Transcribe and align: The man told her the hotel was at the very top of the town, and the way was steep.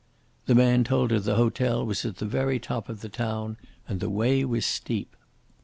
The 0.47 0.55
man 0.55 0.83
told 0.83 1.11
her 1.11 1.19
the 1.19 1.35
hotel 1.35 1.85
was 1.85 2.05
at 2.05 2.17
the 2.17 2.25
very 2.25 2.57
top 2.57 2.89
of 2.89 3.01
the 3.01 3.07
town, 3.07 3.57
and 3.87 3.99
the 3.99 4.09
way 4.09 4.43
was 4.43 4.65
steep. 4.65 5.15